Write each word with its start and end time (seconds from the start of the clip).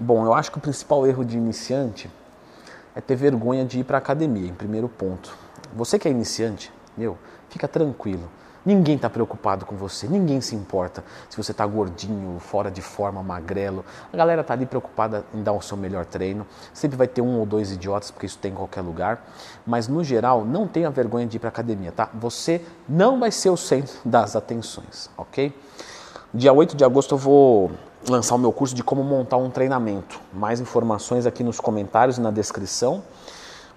Bom, 0.00 0.26
eu 0.26 0.34
acho 0.34 0.50
que 0.50 0.58
o 0.58 0.60
principal 0.60 1.06
erro 1.06 1.24
de 1.24 1.36
iniciante 1.36 2.10
é 2.96 3.00
ter 3.00 3.14
vergonha 3.14 3.64
de 3.64 3.78
ir 3.78 3.84
para 3.84 3.96
academia, 3.96 4.48
em 4.48 4.54
primeiro 4.54 4.88
ponto. 4.88 5.36
Você 5.72 6.00
que 6.00 6.08
é 6.08 6.10
iniciante, 6.10 6.72
meu, 6.96 7.16
fica 7.48 7.68
tranquilo. 7.68 8.28
Ninguém 8.66 8.96
está 8.96 9.08
preocupado 9.08 9.64
com 9.64 9.76
você, 9.76 10.08
ninguém 10.08 10.40
se 10.40 10.56
importa 10.56 11.04
se 11.30 11.36
você 11.36 11.52
está 11.52 11.64
gordinho, 11.64 12.40
fora 12.40 12.72
de 12.72 12.82
forma, 12.82 13.22
magrelo. 13.22 13.84
A 14.12 14.16
galera 14.16 14.40
está 14.40 14.54
ali 14.54 14.66
preocupada 14.66 15.24
em 15.32 15.44
dar 15.44 15.52
o 15.52 15.60
seu 15.60 15.76
melhor 15.76 16.06
treino. 16.06 16.44
Sempre 16.72 16.96
vai 16.96 17.06
ter 17.06 17.20
um 17.20 17.38
ou 17.38 17.46
dois 17.46 17.70
idiotas, 17.70 18.10
porque 18.10 18.26
isso 18.26 18.38
tem 18.38 18.50
em 18.50 18.54
qualquer 18.54 18.80
lugar. 18.80 19.24
Mas 19.64 19.86
no 19.86 20.02
geral, 20.02 20.44
não 20.44 20.66
tenha 20.66 20.90
vergonha 20.90 21.26
de 21.26 21.36
ir 21.36 21.40
para 21.40 21.50
academia, 21.50 21.92
tá? 21.92 22.08
Você 22.14 22.64
não 22.88 23.20
vai 23.20 23.30
ser 23.30 23.50
o 23.50 23.56
centro 23.56 23.94
das 24.04 24.34
atenções, 24.34 25.08
ok? 25.16 25.56
Dia 26.32 26.52
8 26.52 26.74
de 26.74 26.84
agosto 26.84 27.14
eu 27.14 27.18
vou 27.18 27.70
lançar 28.08 28.34
o 28.34 28.38
meu 28.38 28.52
curso 28.52 28.74
de 28.74 28.82
como 28.82 29.02
montar 29.02 29.36
um 29.36 29.50
treinamento. 29.50 30.20
Mais 30.32 30.60
informações 30.60 31.26
aqui 31.26 31.42
nos 31.42 31.60
comentários 31.60 32.18
e 32.18 32.20
na 32.20 32.30
descrição. 32.30 33.02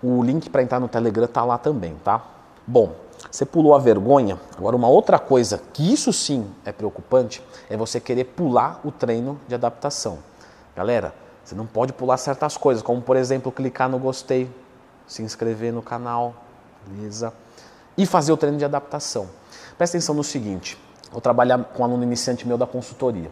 O 0.02 0.24
link 0.24 0.50
para 0.50 0.62
entrar 0.62 0.80
no 0.80 0.88
Telegram 0.88 1.26
está 1.26 1.44
lá 1.44 1.58
também, 1.58 1.96
tá? 2.04 2.24
Bom, 2.66 2.94
você 3.32 3.46
pulou 3.46 3.74
a 3.74 3.80
vergonha. 3.80 4.40
Agora, 4.58 4.76
uma 4.76 4.88
outra 4.88 5.18
coisa 5.18 5.62
que 5.74 5.92
isso 5.92 6.14
sim 6.14 6.46
é 6.66 6.72
preocupante 6.72 7.42
é 7.70 7.76
você 7.76 8.00
querer 8.00 8.26
pular 8.26 8.80
o 8.84 8.92
treino 8.92 9.40
de 9.48 9.56
adaptação. 9.56 10.20
Galera, 10.76 11.14
você 11.44 11.56
não 11.56 11.66
pode 11.66 11.94
pular 11.94 12.18
certas 12.18 12.58
coisas, 12.58 12.84
como 12.84 13.02
por 13.02 13.16
exemplo 13.16 13.52
clicar 13.52 13.90
no 13.90 13.98
gostei, 13.98 14.50
se 15.08 15.24
inscrever 15.24 15.72
no 15.72 15.82
canal, 15.82 16.36
beleza? 16.86 17.34
E 17.98 18.06
fazer 18.06 18.32
o 18.32 18.38
treino 18.38 18.58
de 18.58 18.66
adaptação. 18.66 19.28
Presta 19.78 19.98
atenção 19.98 20.14
no 20.14 20.24
seguinte: 20.24 20.78
vou 21.12 21.22
trabalhar 21.22 21.58
com 21.64 21.82
um 21.82 21.86
aluno 21.86 22.04
iniciante 22.04 22.48
meu 22.48 22.58
da 22.58 22.68
consultoria. 22.68 23.32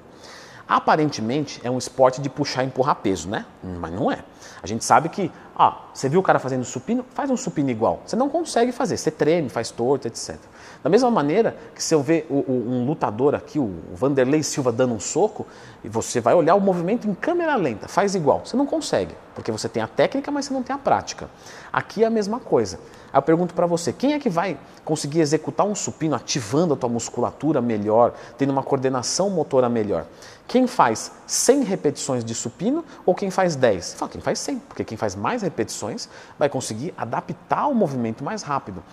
Aparentemente 0.67 1.61
é 1.63 1.69
um 1.69 1.77
esporte 1.77 2.19
de 2.21 2.29
puxar 2.29 2.63
e 2.63 2.67
empurrar 2.67 2.95
peso, 2.95 3.29
né? 3.29 3.45
Mas 3.63 3.93
não 3.93 4.11
é. 4.11 4.19
A 4.63 4.67
gente 4.67 4.83
sabe 4.83 5.09
que, 5.09 5.31
ah, 5.58 5.84
você 5.94 6.09
viu 6.09 6.20
o 6.20 6.23
cara 6.23 6.38
fazendo 6.38 6.66
supino? 6.66 7.06
Faz 7.14 7.30
um 7.31 7.38
supino 7.38 7.70
igual. 7.70 8.02
Você 8.06 8.17
não 8.17 8.30
consegue 8.30 8.73
fazer, 8.73 8.98
você 8.98 9.09
treme, 9.09 9.48
faz 9.48 9.72
torto, 9.72 10.06
etc. 10.06 10.36
Da 10.84 10.89
mesma 10.89 11.09
maneira 11.09 11.56
que 11.73 11.81
se 11.81 11.95
eu 11.95 12.03
ver 12.03 12.28
o, 12.30 12.36
o, 12.36 12.72
um 12.72 12.86
lutador 12.86 13.34
aqui, 13.34 13.58
o 13.58 13.73
Vanderlei 13.94 14.44
Silva 14.44 14.72
dando 14.72 14.94
um 14.94 15.00
soco, 15.00 15.47
e 15.81 15.88
você 15.88 16.20
vai 16.20 16.34
olhar 16.34 16.56
o 16.56 16.62
movimento 16.62 17.08
em 17.08 17.14
câmera 17.14 17.56
lenta, 17.56 17.88
faz 17.88 18.16
igual. 18.16 18.42
Você 18.45 18.58
não 18.58 18.66
consegue, 18.66 19.16
porque 19.34 19.52
você 19.52 19.70
tem 19.70 19.81
a 19.81 19.88
técnica, 19.88 20.30
mas 20.30 20.45
você 20.45 20.53
não 20.53 20.62
tem 20.62 20.75
a 20.75 20.80
prática. 20.80 21.30
Aqui 21.72 22.03
é 22.03 22.08
a 22.08 22.09
mesma 22.09 22.40
coisa. 22.40 22.78
Aí 23.14 23.17
eu 23.17 23.22
pergunto 23.22 23.53
para 23.53 23.66
você, 23.66 23.94
quem 23.94 24.14
é 24.14 24.19
que 24.19 24.30
vai 24.30 24.58
conseguir 24.84 25.22
executar 25.22 25.66
um 25.66 25.73
supino 25.73 26.16
ativando 26.16 26.73
a 26.73 26.78
tua 26.78 26.90
musculatura 26.90 27.62
melhor, 27.62 28.14
tendo 28.38 28.50
uma 28.50 28.62
coordenação 28.62 29.30
motora 29.30 29.69
melhor? 29.69 30.06
Quem 30.47 30.67
faz 30.67 31.12
100 31.25 31.64
repetições 31.64 32.23
de 32.23 32.36
supino 32.36 32.84
ou 33.06 33.16
quem 33.16 33.31
faz 33.31 33.56
10? 33.56 33.94
Fala, 33.95 34.12
quem 34.12 34.22
faz 34.22 34.40
100, 34.40 34.59
porque 34.59 34.84
quem 34.84 34.97
faz 34.97 35.16
mais 35.16 35.44
repetições 35.45 36.09
vai 36.38 36.49
conseguir 36.49 36.93
adaptar 36.97 37.67
o 37.67 37.73
movimento 37.73 38.23
mais 38.23 38.43
rápido. 38.43 38.83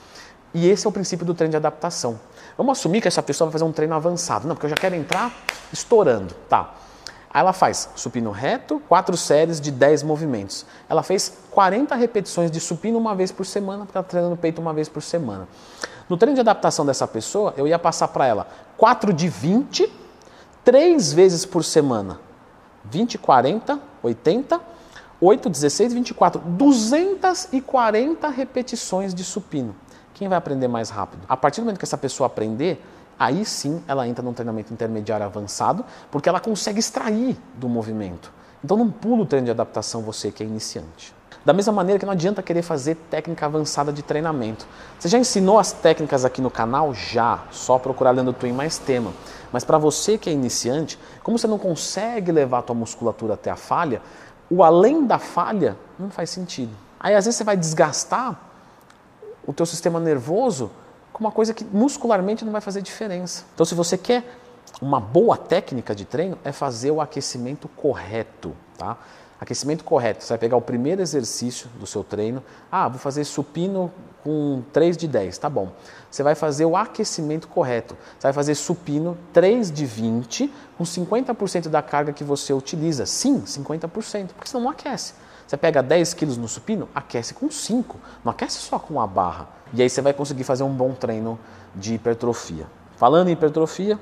E 0.55 0.69
esse 0.69 0.87
é 0.87 0.89
o 0.89 0.93
princípio 0.93 1.25
do 1.25 1.35
treino 1.35 1.51
de 1.51 1.57
adaptação. 1.57 2.21
Vamos 2.57 2.79
assumir 2.79 3.01
que 3.01 3.09
essa 3.09 3.23
pessoa 3.23 3.49
vai 3.49 3.53
fazer 3.53 3.65
um 3.65 3.73
treino 3.73 3.95
avançado. 3.95 4.47
Não, 4.47 4.55
porque 4.55 4.67
eu 4.67 4.71
já 4.71 4.77
quero 4.77 4.95
entrar 4.95 5.33
estourando. 5.73 6.35
Tá. 6.49 6.75
Aí 7.33 7.41
ela 7.41 7.55
faz 7.55 7.89
supino 7.97 8.31
reto, 8.31 8.81
quatro 8.87 9.17
séries 9.17 9.59
de 9.59 9.71
10 9.71 10.03
movimentos. 10.03 10.67
Ela 10.89 11.03
fez 11.03 11.39
40 11.51 11.95
repetições 11.95 12.51
de 12.51 12.61
supino 12.61 12.99
uma 12.99 13.15
vez 13.15 13.33
por 13.33 13.47
semana, 13.47 13.87
porque 13.87 13.97
ela 13.97 14.03
está 14.03 14.11
treinando 14.11 14.37
peito 14.37 14.61
uma 14.61 14.75
vez 14.75 14.89
por 14.89 15.03
semana. 15.03 15.49
No 16.09 16.19
treino 16.19 16.35
de 16.35 16.41
adaptação 16.43 16.85
dessa 16.85 17.09
pessoa, 17.09 17.55
eu 17.57 17.67
ia 17.67 17.79
passar 17.79 18.09
para 18.09 18.27
ela 18.27 18.47
4 18.77 19.15
de 19.15 19.29
20, 19.29 19.91
3 20.63 21.13
vezes 21.15 21.47
por 21.47 21.65
semana. 21.65 22.21
20, 22.85 23.17
40, 23.17 23.81
80, 24.03 24.61
8, 25.25 25.49
16, 25.49 25.95
24. 25.95 26.41
240 26.41 28.29
repetições 28.29 29.15
de 29.15 29.23
supino. 29.23 29.73
Quem 30.13 30.29
vai 30.29 30.37
aprender 30.37 30.67
mais 30.67 30.91
rápido? 30.91 31.23
A 31.29 31.37
partir 31.37 31.61
do 31.61 31.65
momento 31.65 31.79
que 31.79 31.85
essa 31.85 31.97
pessoa 31.97 32.27
aprender, 32.27 32.85
aí 33.17 33.45
sim 33.45 33.81
ela 33.87 34.09
entra 34.09 34.21
num 34.21 34.33
treinamento 34.33 34.73
intermediário 34.73 35.25
avançado, 35.25 35.85
porque 36.11 36.29
ela 36.29 36.41
consegue 36.41 36.81
extrair 36.81 37.39
do 37.55 37.69
movimento. 37.69 38.33
Então 38.65 38.77
não 38.77 38.91
pula 38.91 39.23
o 39.23 39.27
treino 39.27 39.45
de 39.45 39.53
adaptação 39.53 40.03
você 40.03 40.33
que 40.33 40.43
é 40.43 40.47
iniciante. 40.47 41.15
Da 41.45 41.53
mesma 41.53 41.73
maneira 41.73 41.99
que 41.99 42.07
não 42.07 42.13
adianta 42.13 42.43
querer 42.43 42.63
fazer 42.63 42.97
técnica 43.11 43.47
avançada 43.47 43.93
de 43.93 44.03
treinamento. 44.03 44.67
Você 44.99 45.09
já 45.09 45.19
ensinou 45.19 45.59
as 45.59 45.73
técnicas 45.73 46.25
aqui 46.25 46.41
no 46.41 46.51
canal? 46.51 46.95
Já. 46.95 47.45
Só 47.51 47.79
procurar 47.79 48.13
Leandro 48.13 48.33
Twin 48.33 48.53
mais 48.53 48.79
tema. 48.79 49.13
Mas 49.53 49.65
para 49.65 49.77
você 49.77 50.17
que 50.17 50.31
é 50.31 50.33
iniciante, 50.33 50.99
como 51.23 51.37
você 51.37 51.49
não 51.49 51.59
consegue 51.59 52.31
levar 52.31 52.59
a 52.59 52.63
tua 52.63 52.77
musculatura 52.77 53.35
até 53.35 53.51
a 53.51 53.57
falha, 53.57 54.01
o 54.53 54.63
além 54.63 55.07
da 55.07 55.19
falha 55.19 55.79
não 55.99 56.11
faz 56.11 56.29
sentido. 56.29 56.77
Aí 57.01 57.15
às 57.15 57.25
vezes 57.25 57.39
você 57.39 57.45
vai 57.45 57.57
desgastar 57.57 58.39
o 59.47 59.53
teu 59.53 59.65
sistema 59.65 59.99
nervoso 59.99 60.71
com 61.11 61.25
uma 61.25 61.33
coisa 61.33 61.55
que 61.55 61.65
muscularmente 61.65 62.45
não 62.45 62.53
vai 62.53 62.61
fazer 62.61 62.83
diferença. 62.83 63.45
Então, 63.55 63.65
se 63.65 63.75
você 63.75 63.97
quer 63.97 64.39
uma 64.81 65.01
boa 65.01 65.39
técnica 65.39 65.95
de 65.95 66.05
treino, 66.05 66.39
é 66.45 66.53
fazer 66.53 66.91
o 66.91 67.01
aquecimento 67.01 67.67
correto, 67.67 68.55
tá? 68.77 68.99
Aquecimento 69.43 69.83
correto. 69.83 70.23
Você 70.23 70.29
vai 70.29 70.39
pegar 70.39 70.57
o 70.57 70.61
primeiro 70.61 71.03
exercício 71.03 71.69
do 71.81 71.85
seu 71.85 72.05
treino. 72.05 72.45
Ah, 72.71 72.87
vou 72.87 73.01
fazer 73.01 73.25
supino 73.25 73.93
com 74.23 74.63
3 74.73 74.97
de 74.97 75.09
10, 75.09 75.37
tá 75.37 75.51
bom. 75.51 75.73
Você 76.09 76.23
vai 76.23 76.37
fazer 76.37 76.65
o 76.65 76.77
aquecimento 76.77 77.49
correto. 77.49 77.97
Você 78.17 78.29
vai 78.29 78.33
fazer 78.33 78.55
supino 78.55 79.19
3 79.33 79.73
de 79.73 79.85
20 79.85 80.49
com 80.79 80.85
50% 80.85 81.69
da 81.69 81.83
carga 81.83 82.13
que 82.13 82.23
você 82.23 82.53
utiliza. 82.53 83.05
Sim, 83.05 83.41
50%, 83.41 84.29
porque 84.29 84.49
senão 84.49 84.63
não 84.63 84.71
aquece. 84.71 85.15
Você 85.45 85.57
pega 85.57 85.83
10 85.83 86.15
quilos 86.15 86.37
no 86.37 86.47
supino, 86.47 86.89
aquece 86.95 87.35
com 87.35 87.51
5, 87.51 87.99
não 88.25 88.31
aquece 88.31 88.59
só 88.59 88.79
com 88.79 89.01
a 89.01 89.09
barra. 89.09 89.49
E 89.75 89.83
aí 89.83 89.91
você 89.91 90.01
vai 90.01 90.13
conseguir 90.13 90.45
fazer 90.45 90.63
um 90.63 90.73
bom 90.73 90.93
treino 90.93 91.37
de 91.75 91.95
hipertrofia. 91.95 92.69
Falando 92.97 93.27
em 93.27 93.33
hipertrofia, 93.33 93.99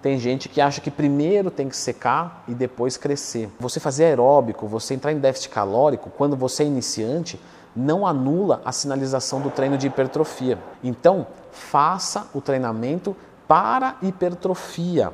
tem 0.00 0.18
gente 0.18 0.48
que 0.48 0.60
acha 0.60 0.80
que 0.80 0.90
primeiro 0.90 1.50
tem 1.50 1.68
que 1.68 1.76
secar 1.76 2.44
e 2.46 2.54
depois 2.54 2.96
crescer. 2.96 3.50
Você 3.58 3.80
fazer 3.80 4.04
aeróbico, 4.04 4.66
você 4.66 4.94
entrar 4.94 5.12
em 5.12 5.18
déficit 5.18 5.50
calórico, 5.50 6.10
quando 6.10 6.36
você 6.36 6.62
é 6.62 6.66
iniciante, 6.66 7.40
não 7.74 8.06
anula 8.06 8.62
a 8.64 8.72
sinalização 8.72 9.40
do 9.40 9.50
treino 9.50 9.76
de 9.76 9.88
hipertrofia. 9.88 10.58
Então, 10.82 11.26
faça 11.50 12.28
o 12.32 12.40
treinamento 12.40 13.16
para 13.46 13.96
hipertrofia 14.02 15.12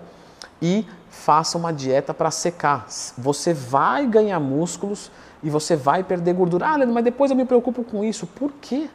e 0.60 0.86
faça 1.08 1.56
uma 1.56 1.72
dieta 1.72 2.12
para 2.12 2.30
secar. 2.30 2.86
Você 3.16 3.54
vai 3.54 4.06
ganhar 4.06 4.40
músculos 4.40 5.10
e 5.42 5.48
você 5.48 5.76
vai 5.76 6.02
perder 6.02 6.34
gordura. 6.34 6.66
Ah, 6.66 6.76
Leandro, 6.76 6.94
mas 6.94 7.04
depois 7.04 7.30
eu 7.30 7.36
me 7.36 7.44
preocupo 7.44 7.84
com 7.84 8.04
isso. 8.04 8.26
Por 8.26 8.52
quê? 8.60 8.88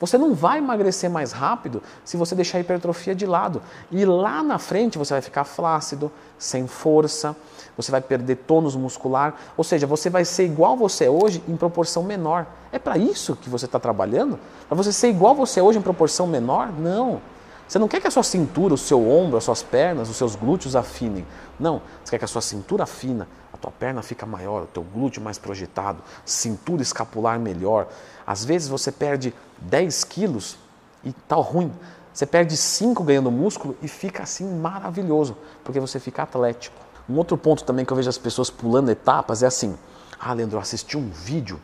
Você 0.00 0.18
não 0.18 0.34
vai 0.34 0.58
emagrecer 0.58 1.08
mais 1.08 1.32
rápido 1.32 1.82
se 2.04 2.16
você 2.16 2.34
deixar 2.34 2.58
a 2.58 2.60
hipertrofia 2.60 3.14
de 3.14 3.26
lado. 3.26 3.62
E 3.90 4.04
lá 4.04 4.42
na 4.42 4.58
frente 4.58 4.98
você 4.98 5.14
vai 5.14 5.22
ficar 5.22 5.44
flácido, 5.44 6.10
sem 6.38 6.66
força, 6.66 7.36
você 7.76 7.90
vai 7.90 8.00
perder 8.00 8.36
tônus 8.36 8.76
muscular, 8.76 9.34
ou 9.56 9.64
seja, 9.64 9.86
você 9.86 10.08
vai 10.10 10.24
ser 10.24 10.44
igual 10.44 10.76
você 10.76 11.06
é 11.06 11.10
hoje 11.10 11.42
em 11.48 11.56
proporção 11.56 12.02
menor. 12.02 12.46
É 12.70 12.78
para 12.78 12.96
isso 12.98 13.36
que 13.36 13.48
você 13.48 13.66
está 13.66 13.78
trabalhando? 13.78 14.38
Para 14.68 14.76
você 14.76 14.92
ser 14.92 15.08
igual 15.08 15.34
você 15.34 15.60
é 15.60 15.62
hoje 15.62 15.78
em 15.78 15.82
proporção 15.82 16.26
menor? 16.26 16.72
Não. 16.72 17.20
Você 17.66 17.78
não 17.78 17.88
quer 17.88 18.00
que 18.00 18.06
a 18.06 18.10
sua 18.10 18.22
cintura, 18.22 18.74
o 18.74 18.78
seu 18.78 19.08
ombro, 19.08 19.38
as 19.38 19.44
suas 19.44 19.62
pernas, 19.62 20.10
os 20.10 20.16
seus 20.16 20.36
glúteos 20.36 20.76
afinem. 20.76 21.26
Não. 21.58 21.80
Você 22.04 22.10
quer 22.10 22.18
que 22.18 22.24
a 22.24 22.28
sua 22.28 22.42
cintura 22.42 22.84
afina, 22.84 23.26
tua 23.64 23.70
perna 23.72 24.02
fica 24.02 24.26
maior, 24.26 24.64
o 24.64 24.66
teu 24.66 24.82
glúteo 24.82 25.22
mais 25.22 25.38
projetado, 25.38 26.02
cintura 26.24 26.82
escapular 26.82 27.40
melhor. 27.40 27.88
Às 28.26 28.44
vezes 28.44 28.68
você 28.68 28.92
perde 28.92 29.34
10 29.58 30.04
quilos 30.04 30.58
e 31.02 31.12
tá 31.12 31.36
ruim. 31.36 31.72
Você 32.12 32.26
perde 32.26 32.56
5 32.56 33.02
ganhando 33.02 33.30
músculo 33.30 33.74
e 33.82 33.88
fica 33.88 34.22
assim 34.22 34.44
maravilhoso, 34.58 35.36
porque 35.64 35.80
você 35.80 35.98
fica 35.98 36.22
atlético. 36.22 36.76
Um 37.08 37.16
outro 37.16 37.38
ponto 37.38 37.64
também 37.64 37.84
que 37.84 37.92
eu 37.92 37.96
vejo 37.96 38.08
as 38.08 38.18
pessoas 38.18 38.50
pulando 38.50 38.90
etapas 38.90 39.42
é 39.42 39.46
assim: 39.46 39.76
ah, 40.20 40.32
Leandro, 40.34 40.58
eu 40.58 40.60
assisti 40.60 40.96
um 40.98 41.08
vídeo 41.08 41.58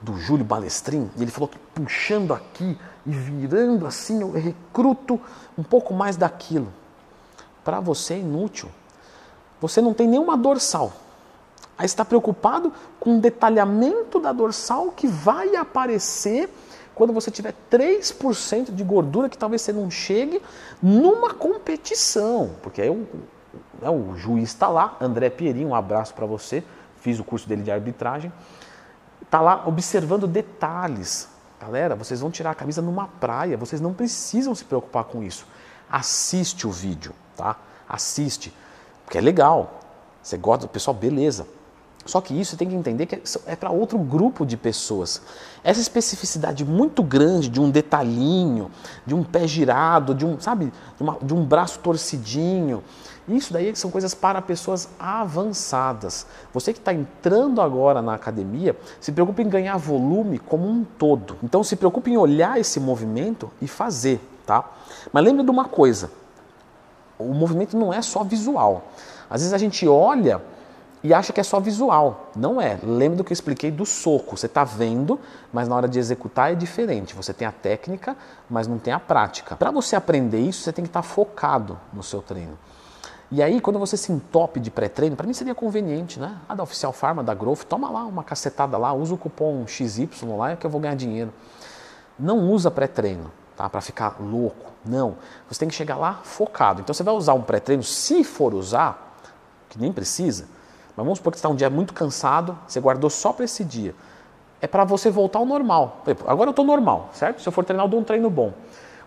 do 0.00 0.16
Júlio 0.16 0.44
Balestrin 0.44 1.10
e 1.16 1.22
ele 1.22 1.30
falou 1.30 1.48
que 1.48 1.58
puxando 1.74 2.32
aqui 2.32 2.76
e 3.06 3.10
virando 3.10 3.86
assim 3.86 4.20
eu 4.20 4.32
recruto 4.32 5.20
um 5.56 5.62
pouco 5.62 5.94
mais 5.94 6.16
daquilo. 6.16 6.72
Para 7.64 7.78
você 7.78 8.14
é 8.14 8.18
inútil. 8.18 8.68
Você 9.60 9.80
não 9.80 9.94
tem 9.94 10.08
nenhuma 10.08 10.36
dorsal. 10.36 10.92
Aí 11.76 11.86
está 11.86 12.04
preocupado 12.04 12.72
com 12.98 13.16
o 13.16 13.20
detalhamento 13.20 14.20
da 14.20 14.32
dorsal 14.32 14.90
que 14.90 15.06
vai 15.06 15.56
aparecer 15.56 16.50
quando 16.94 17.12
você 17.12 17.30
tiver 17.30 17.54
3% 17.70 18.74
de 18.74 18.84
gordura 18.84 19.28
que 19.30 19.38
talvez 19.38 19.62
você 19.62 19.72
não 19.72 19.90
chegue 19.90 20.42
numa 20.82 21.32
competição. 21.32 22.50
Porque 22.62 22.82
aí 22.82 22.90
o, 22.90 23.06
né, 23.80 23.88
o 23.88 24.14
juiz 24.14 24.50
está 24.50 24.68
lá, 24.68 24.98
André 25.00 25.30
Pierin, 25.30 25.64
um 25.64 25.74
abraço 25.74 26.12
para 26.12 26.26
você, 26.26 26.62
fiz 27.00 27.18
o 27.18 27.24
curso 27.24 27.48
dele 27.48 27.62
de 27.62 27.70
arbitragem, 27.70 28.30
está 29.22 29.40
lá 29.40 29.66
observando 29.66 30.26
detalhes. 30.26 31.30
Galera, 31.58 31.96
vocês 31.96 32.20
vão 32.20 32.30
tirar 32.30 32.50
a 32.50 32.54
camisa 32.54 32.82
numa 32.82 33.06
praia, 33.06 33.56
vocês 33.56 33.80
não 33.80 33.94
precisam 33.94 34.54
se 34.54 34.66
preocupar 34.66 35.04
com 35.04 35.22
isso. 35.22 35.46
Assiste 35.90 36.66
o 36.66 36.70
vídeo, 36.70 37.14
tá? 37.36 37.56
Assiste, 37.88 38.54
porque 39.06 39.16
é 39.16 39.20
legal. 39.22 39.79
Você 40.22 40.36
gosta 40.36 40.66
do 40.66 40.70
pessoal, 40.70 40.94
beleza. 40.94 41.46
Só 42.06 42.20
que 42.20 42.38
isso 42.38 42.52
você 42.52 42.56
tem 42.56 42.68
que 42.68 42.74
entender 42.74 43.06
que 43.06 43.22
é 43.46 43.54
para 43.54 43.70
outro 43.70 43.98
grupo 43.98 44.46
de 44.46 44.56
pessoas. 44.56 45.20
Essa 45.62 45.80
especificidade 45.80 46.64
muito 46.64 47.02
grande 47.02 47.48
de 47.48 47.60
um 47.60 47.70
detalhinho, 47.70 48.70
de 49.04 49.14
um 49.14 49.22
pé 49.22 49.46
girado, 49.46 50.14
de 50.14 50.24
um, 50.24 50.40
sabe, 50.40 50.72
de, 50.96 51.02
uma, 51.02 51.18
de 51.20 51.34
um 51.34 51.44
braço 51.44 51.78
torcidinho, 51.80 52.82
isso 53.28 53.52
daí 53.52 53.74
são 53.76 53.90
coisas 53.90 54.14
para 54.14 54.40
pessoas 54.42 54.88
avançadas. 54.98 56.26
Você 56.52 56.72
que 56.72 56.78
está 56.78 56.92
entrando 56.92 57.60
agora 57.60 58.02
na 58.02 58.14
academia, 58.14 58.76
se 59.00 59.12
preocupe 59.12 59.42
em 59.42 59.48
ganhar 59.48 59.76
volume 59.76 60.38
como 60.38 60.68
um 60.68 60.84
todo. 60.84 61.36
Então 61.42 61.62
se 61.62 61.76
preocupe 61.76 62.10
em 62.10 62.16
olhar 62.16 62.58
esse 62.58 62.80
movimento 62.80 63.50
e 63.60 63.68
fazer, 63.68 64.20
tá? 64.46 64.68
Mas 65.12 65.24
lembre 65.24 65.44
de 65.44 65.50
uma 65.50 65.66
coisa: 65.66 66.10
o 67.18 67.32
movimento 67.32 67.76
não 67.76 67.92
é 67.92 68.02
só 68.02 68.24
visual. 68.24 68.88
Às 69.30 69.42
vezes 69.42 69.54
a 69.54 69.58
gente 69.58 69.86
olha 69.86 70.42
e 71.02 71.14
acha 71.14 71.32
que 71.32 71.40
é 71.40 71.42
só 71.42 71.58
visual. 71.60 72.30
Não 72.36 72.60
é. 72.60 72.78
Lembra 72.82 73.18
do 73.18 73.24
que 73.24 73.32
eu 73.32 73.34
expliquei 73.34 73.70
do 73.70 73.86
soco. 73.86 74.36
Você 74.36 74.46
está 74.46 74.64
vendo, 74.64 75.18
mas 75.52 75.68
na 75.68 75.76
hora 75.76 75.88
de 75.88 75.98
executar 75.98 76.52
é 76.52 76.54
diferente. 76.54 77.14
Você 77.14 77.32
tem 77.32 77.46
a 77.46 77.52
técnica, 77.52 78.16
mas 78.48 78.66
não 78.66 78.78
tem 78.78 78.92
a 78.92 79.00
prática. 79.00 79.56
Para 79.56 79.70
você 79.70 79.96
aprender 79.96 80.40
isso, 80.40 80.62
você 80.62 80.72
tem 80.72 80.84
que 80.84 80.90
estar 80.90 81.02
tá 81.02 81.08
focado 81.08 81.78
no 81.92 82.02
seu 82.02 82.20
treino. 82.20 82.58
E 83.32 83.40
aí, 83.40 83.60
quando 83.60 83.78
você 83.78 83.96
se 83.96 84.10
entope 84.10 84.58
de 84.58 84.72
pré-treino, 84.72 85.14
para 85.14 85.24
mim 85.24 85.32
seria 85.32 85.54
conveniente, 85.54 86.18
né? 86.18 86.36
A 86.48 86.54
da 86.54 86.64
Oficial 86.64 86.92
Pharma, 86.92 87.22
da 87.22 87.32
Growth, 87.32 87.62
toma 87.62 87.88
lá 87.88 88.02
uma 88.04 88.24
cacetada 88.24 88.76
lá, 88.76 88.92
usa 88.92 89.14
o 89.14 89.16
cupom 89.16 89.64
XY 89.68 90.08
lá 90.36 90.56
que 90.56 90.66
eu 90.66 90.70
vou 90.70 90.80
ganhar 90.80 90.96
dinheiro. 90.96 91.32
Não 92.18 92.50
usa 92.50 92.72
pré-treino, 92.72 93.30
tá? 93.56 93.70
Para 93.70 93.80
ficar 93.80 94.16
louco. 94.20 94.72
Não. 94.84 95.14
Você 95.48 95.60
tem 95.60 95.68
que 95.68 95.74
chegar 95.76 95.96
lá 95.96 96.20
focado. 96.24 96.80
Então 96.80 96.92
você 96.92 97.04
vai 97.04 97.14
usar 97.14 97.34
um 97.34 97.42
pré-treino, 97.42 97.84
se 97.84 98.24
for 98.24 98.52
usar, 98.52 99.09
que 99.70 99.78
nem 99.78 99.90
precisa, 99.90 100.46
mas 100.96 101.04
vamos 101.04 101.18
supor 101.18 101.32
que 101.32 101.38
você 101.38 101.40
está 101.40 101.48
um 101.48 101.54
dia 101.54 101.70
muito 101.70 101.94
cansado, 101.94 102.58
você 102.66 102.78
guardou 102.78 103.08
só 103.08 103.32
para 103.32 103.46
esse 103.46 103.64
dia. 103.64 103.94
É 104.60 104.66
para 104.66 104.84
você 104.84 105.10
voltar 105.10 105.38
ao 105.38 105.46
normal. 105.46 106.04
Agora 106.26 106.48
eu 106.48 106.50
estou 106.50 106.64
normal, 106.64 107.08
certo? 107.14 107.40
Se 107.40 107.48
eu 107.48 107.52
for 107.52 107.64
treinar, 107.64 107.86
eu 107.86 107.88
dou 107.88 108.00
um 108.00 108.04
treino 108.04 108.28
bom. 108.28 108.52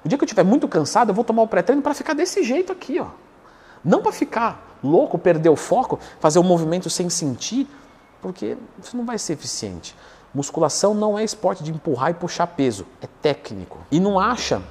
O 0.04 0.10
dia 0.10 0.18
que 0.18 0.24
eu 0.24 0.26
estiver 0.26 0.44
muito 0.44 0.68
cansado, 0.68 1.10
eu 1.10 1.14
vou 1.14 1.24
tomar 1.24 1.44
o 1.44 1.48
pré-treino 1.48 1.84
para 1.84 1.94
ficar 1.94 2.14
desse 2.14 2.42
jeito 2.42 2.72
aqui, 2.72 3.00
ó. 3.00 3.08
Não 3.86 4.02
para 4.02 4.12
ficar 4.12 4.78
louco, 4.84 5.20
perder 5.20 5.50
o 5.50 5.56
foco, 5.56 6.00
fazer 6.20 6.40
um 6.40 6.44
movimento 6.44 6.90
sem 6.90 7.10
sentir, 7.10 7.68
porque 8.22 8.58
isso 8.82 8.98
não 8.98 9.06
vai 9.06 9.20
ser 9.20 9.34
eficiente. 9.34 9.96
Musculação 10.34 10.96
não 10.96 11.20
é 11.20 11.24
esporte 11.24 11.64
de 11.64 11.72
empurrar 11.72 12.10
e 12.10 12.14
puxar 12.16 12.48
peso, 12.48 12.88
é 13.02 13.08
técnico. 13.22 13.78
E 13.92 14.00
não 14.00 14.20
acha 14.20 14.64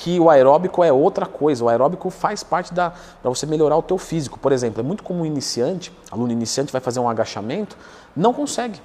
que 0.00 0.18
o 0.18 0.30
aeróbico 0.30 0.82
é 0.82 0.90
outra 0.90 1.26
coisa. 1.26 1.62
O 1.62 1.68
aeróbico 1.68 2.08
faz 2.08 2.42
parte 2.42 2.72
da 2.72 2.90
para 3.20 3.28
você 3.28 3.44
melhorar 3.44 3.76
o 3.76 3.82
teu 3.82 3.98
físico. 3.98 4.38
Por 4.38 4.50
exemplo, 4.50 4.80
é 4.80 4.82
muito 4.82 5.02
comum 5.02 5.26
iniciante, 5.26 5.92
aluno 6.10 6.32
iniciante 6.32 6.72
vai 6.72 6.80
fazer 6.80 7.00
um 7.00 7.08
agachamento, 7.08 7.76
não 8.16 8.32
consegue. 8.32 8.80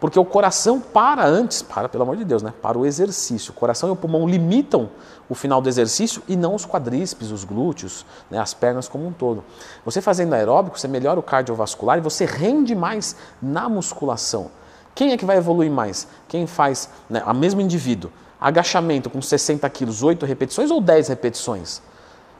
Porque 0.00 0.18
o 0.18 0.24
coração 0.24 0.80
para 0.80 1.26
antes, 1.26 1.60
para 1.60 1.90
pelo 1.90 2.04
amor 2.04 2.16
de 2.16 2.24
Deus, 2.24 2.42
né? 2.42 2.54
Para 2.62 2.78
o 2.78 2.86
exercício. 2.86 3.50
O 3.50 3.54
coração 3.54 3.90
e 3.90 3.92
o 3.92 3.96
pulmão 3.96 4.26
limitam 4.26 4.88
o 5.28 5.34
final 5.34 5.60
do 5.60 5.68
exercício 5.68 6.22
e 6.26 6.36
não 6.36 6.54
os 6.54 6.64
quadríceps, 6.64 7.30
os 7.30 7.44
glúteos, 7.44 8.06
né? 8.30 8.38
as 8.38 8.54
pernas 8.54 8.88
como 8.88 9.06
um 9.06 9.12
todo. 9.12 9.44
Você 9.84 10.00
fazendo 10.00 10.32
aeróbico, 10.32 10.80
você 10.80 10.88
melhora 10.88 11.20
o 11.20 11.22
cardiovascular 11.22 11.98
e 11.98 12.00
você 12.00 12.24
rende 12.24 12.74
mais 12.74 13.14
na 13.42 13.68
musculação. 13.68 14.50
Quem 14.94 15.12
é 15.12 15.18
que 15.18 15.26
vai 15.26 15.36
evoluir 15.36 15.70
mais? 15.70 16.08
Quem 16.26 16.46
faz, 16.46 16.88
né, 17.10 17.22
a 17.26 17.34
mesmo 17.34 17.60
indivíduo, 17.60 18.10
agachamento 18.40 19.08
com 19.08 19.20
60 19.20 19.68
quilos, 19.70 20.02
8 20.02 20.26
repetições 20.26 20.70
ou 20.70 20.80
10 20.80 21.08
repetições? 21.08 21.82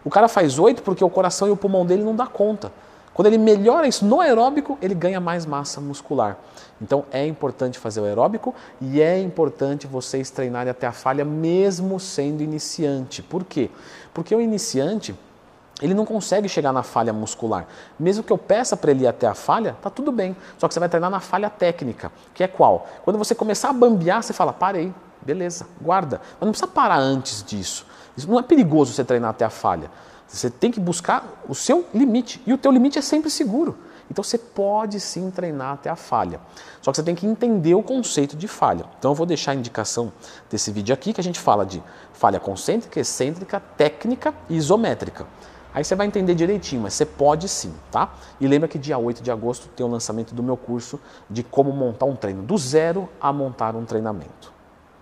O 0.05 0.11
cara 0.11 0.29
faz 0.29 0.59
8 0.59 0.83
porque 0.83 1.03
o 1.03 1.11
coração 1.11 1.49
e 1.49 1.51
o 1.51 1.57
pulmão 1.57 1.85
dele 1.85 2.05
não 2.05 2.15
dá 2.15 2.27
conta. 2.27 2.73
Quando 3.13 3.29
ele 3.29 3.39
melhora 3.39 3.89
isso 3.89 4.05
no 4.05 4.21
aeróbico, 4.21 4.79
ele 4.83 4.95
ganha 4.95 5.19
mais 5.19 5.47
massa 5.47 5.81
muscular. 5.81 6.37
Então 6.83 7.07
é 7.11 7.27
importante 7.27 7.79
fazer 7.79 8.01
o 8.01 8.05
aeróbico 8.05 8.55
e 8.81 9.01
é 9.01 9.19
importante 9.19 9.87
vocês 9.87 10.31
treinarem 10.31 10.71
até 10.71 10.87
a 10.87 10.93
falha 10.93 11.25
mesmo 11.25 11.99
sendo 11.99 12.43
iniciante. 12.43 13.23
Por 13.23 13.43
quê? 13.43 13.71
Porque 14.13 14.35
o 14.35 14.41
iniciante 14.41 15.15
ele 15.81 15.95
não 15.95 16.05
consegue 16.05 16.49
chegar 16.49 16.73
na 16.73 16.83
falha 16.83 17.13
muscular. 17.13 17.67
Mesmo 17.99 18.23
que 18.23 18.33
eu 18.33 18.39
peça 18.39 18.77
para 18.77 18.91
ele 18.91 19.05
ir 19.05 19.07
até 19.07 19.27
a 19.27 19.35
falha, 19.35 19.77
tá 19.81 19.91
tudo 19.91 20.13
bem. 20.13 20.37
Só 20.59 20.69
que 20.69 20.75
você 20.75 20.81
vai 20.81 20.89
treinar 20.89 21.11
na 21.11 21.21
falha 21.21 21.51
técnica, 21.51 22.13
que 22.35 22.43
é 22.43 22.49
qual? 22.49 22.87
Quando 23.03 23.19
você 23.19 23.35
começar 23.35 23.71
a 23.71 23.73
bambear, 23.73 24.23
você 24.23 24.33
fala, 24.33 24.53
parei, 24.53 24.93
beleza, 25.23 25.67
guarda. 25.81 26.21
Mas 26.33 26.47
não 26.47 26.51
precisa 26.51 26.69
parar 26.71 26.99
antes 26.99 27.43
disso. 27.43 27.87
Isso 28.17 28.29
não 28.29 28.39
é 28.39 28.43
perigoso 28.43 28.93
você 28.93 29.05
treinar 29.05 29.31
até 29.31 29.45
a 29.45 29.51
falha. 29.51 29.91
Você 30.27 30.51
tem 30.51 30.71
que 30.71 30.81
buscar 30.81 31.43
o 31.49 31.55
seu 31.55 31.87
limite. 31.95 32.43
E 32.47 32.53
o 32.53 32.59
teu 32.59 32.71
limite 32.73 32.99
é 32.99 33.03
sempre 33.03 33.31
seguro. 33.31 33.77
Então 34.11 34.23
você 34.23 34.39
pode 34.39 35.01
sim 35.01 35.31
treinar 35.31 35.75
até 35.75 35.91
a 35.91 35.97
falha. 35.97 36.41
Só 36.81 36.91
que 36.91 36.97
você 36.97 37.03
tem 37.03 37.15
que 37.15 37.27
entender 37.27 37.75
o 37.75 37.83
conceito 37.83 38.37
de 38.37 38.47
falha. 38.47 38.85
Então 38.99 39.11
eu 39.11 39.15
vou 39.15 39.27
deixar 39.27 39.53
a 39.53 39.55
indicação 39.55 40.13
desse 40.51 40.71
vídeo 40.71 40.95
aqui 40.95 41.13
que 41.13 41.21
a 41.21 41.25
gente 41.25 41.41
fala 41.41 41.67
de 41.67 41.83
falha 42.13 42.39
concêntrica, 42.39 43.01
excêntrica, 43.01 43.61
técnica 43.77 44.33
e 44.49 44.57
isométrica. 44.57 45.27
Aí 45.75 45.85
você 45.85 45.95
vai 45.95 46.07
entender 46.07 46.35
direitinho, 46.35 46.83
mas 46.83 46.95
você 46.95 47.05
pode 47.05 47.49
sim, 47.49 47.75
tá? 47.91 48.15
E 48.41 48.47
lembra 48.47 48.67
que 48.67 48.79
dia 48.79 48.97
8 48.97 49.23
de 49.23 49.31
agosto 49.31 49.69
tem 49.69 49.85
o 49.85 49.89
lançamento 49.89 50.35
do 50.35 50.43
meu 50.43 50.57
curso 50.57 50.99
de 51.29 51.43
como 51.43 51.71
montar 51.71 52.07
um 52.07 52.17
treino 52.17 52.43
do 52.43 52.57
zero 52.57 53.09
a 53.21 53.31
montar 53.31 53.77
um 53.77 53.85
treinamento. 53.85 54.56